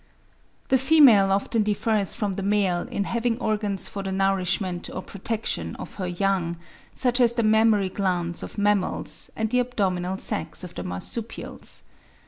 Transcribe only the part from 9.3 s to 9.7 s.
and the